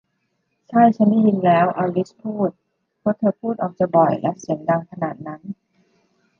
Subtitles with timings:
[0.69, 2.51] ใช่ ชั้นได้ยินแล้ว อลิซพูด
[3.03, 5.41] ก็เธอพูดออกจะบ่อยและเสียงดังขนาดนั้น